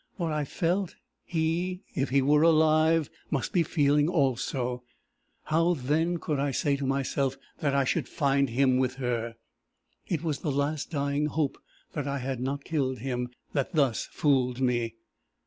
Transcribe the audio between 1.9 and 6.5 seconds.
if he were alive, must be feeling also: how then could I